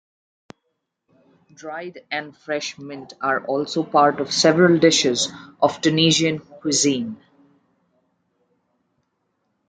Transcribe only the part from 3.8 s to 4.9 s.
part of several